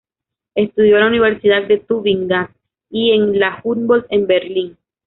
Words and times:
Estudió 0.55 0.95
en 0.97 1.01
la 1.01 1.07
universidad 1.09 1.67
de 1.67 1.77
Tubinga 1.77 2.49
y 2.89 3.11
en 3.11 3.37
la 3.39 3.59
Humboldt 3.63 4.07
en 4.09 4.25
Berlín. 4.25 4.77